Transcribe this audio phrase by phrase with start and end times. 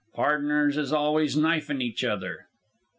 [0.15, 2.47] Pardners is always knifin' each other."